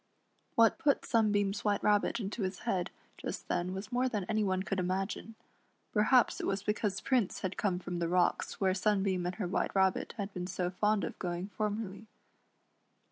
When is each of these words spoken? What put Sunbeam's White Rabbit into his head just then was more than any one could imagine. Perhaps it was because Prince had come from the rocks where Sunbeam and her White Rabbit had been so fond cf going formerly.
What 0.55 0.79
put 0.79 1.05
Sunbeam's 1.05 1.63
White 1.63 1.83
Rabbit 1.83 2.19
into 2.19 2.41
his 2.41 2.61
head 2.61 2.89
just 3.19 3.47
then 3.49 3.71
was 3.71 3.91
more 3.91 4.09
than 4.09 4.23
any 4.23 4.43
one 4.43 4.63
could 4.63 4.79
imagine. 4.79 5.35
Perhaps 5.93 6.39
it 6.41 6.47
was 6.47 6.63
because 6.63 7.01
Prince 7.01 7.41
had 7.41 7.55
come 7.55 7.77
from 7.77 7.99
the 7.99 8.09
rocks 8.09 8.59
where 8.59 8.73
Sunbeam 8.73 9.27
and 9.27 9.35
her 9.35 9.45
White 9.47 9.75
Rabbit 9.75 10.15
had 10.17 10.33
been 10.33 10.47
so 10.47 10.71
fond 10.71 11.03
cf 11.03 11.19
going 11.19 11.49
formerly. 11.49 12.07